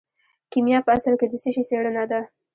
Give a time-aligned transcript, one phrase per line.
[0.51, 2.19] کیمیا په اصل کې د څه شي څیړنه ده.